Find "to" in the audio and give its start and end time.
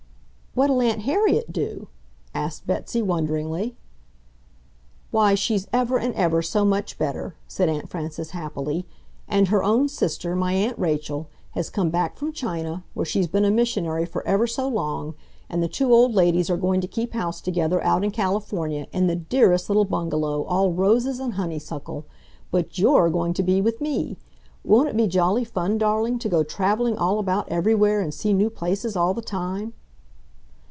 16.81-16.85, 23.35-23.43, 26.19-26.27